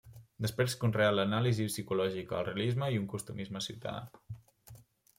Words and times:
Després 0.45 0.73
conreà 0.83 1.11
l'anàlisi 1.17 1.69
psicològica, 1.69 2.39
el 2.39 2.49
realisme 2.49 2.91
i 2.97 3.01
un 3.05 3.09
costumisme 3.15 3.65
ciutadà. 3.71 4.79